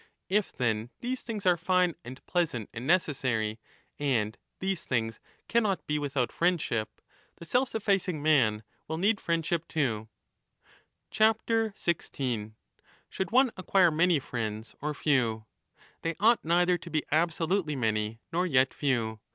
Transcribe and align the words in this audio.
If. 0.29 0.51
then, 0.51 0.89
these 1.01 1.21
things 1.21 1.45
are 1.45 1.57
fine 1.57 1.93
and 2.03 2.25
pleasant 2.25 2.71
and 2.73 2.85
3° 2.85 2.87
necessary, 2.87 3.59
and 3.99 4.35
these 4.59 4.83
things 4.83 5.19
cannot 5.47 5.85
be 5.85 5.99
without 5.99 6.31
friendship. 6.31 7.01
1213 7.37 7.37
the 7.37 7.45
self 7.45 7.69
sufficing 7.69 8.23
man 8.23 8.63
will 8.87 8.97
need 8.97 9.21
friendship 9.21 9.67
too. 9.67 10.09
16 11.11 12.55
Should 13.11 13.29
one 13.31 13.51
acquire 13.55 13.91
many 13.91 14.17
friends 14.17 14.73
or 14.81 14.95
few? 14.95 15.45
They 16.01 16.15
ought 16.19 16.43
neither 16.43 16.79
to 16.79 16.89
be 16.89 17.05
absolutely 17.11 17.75
many 17.75 18.21
nor 18.33 18.47
yet 18.47 18.73
few. 18.73 19.19